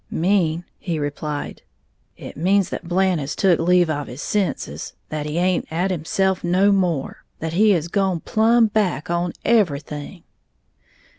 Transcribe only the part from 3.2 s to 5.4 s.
has took leave of his senses, that he